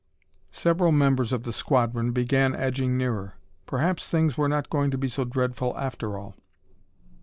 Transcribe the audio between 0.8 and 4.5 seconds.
members of the squadron began edging nearer. Perhaps things were